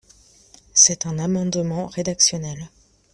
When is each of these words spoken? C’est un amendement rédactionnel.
C’est 0.73 1.05
un 1.05 1.19
amendement 1.19 1.85
rédactionnel. 1.85 2.71